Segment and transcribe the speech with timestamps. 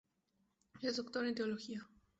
[0.81, 1.87] Es Doctor en Teología.